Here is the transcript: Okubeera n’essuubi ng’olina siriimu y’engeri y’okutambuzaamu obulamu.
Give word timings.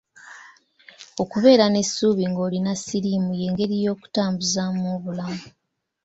Okubeera 1.23 1.65
n’essuubi 1.69 2.23
ng’olina 2.31 2.71
siriimu 2.81 3.31
y’engeri 3.39 3.75
y’okutambuzaamu 3.85 4.83
obulamu. 4.95 5.45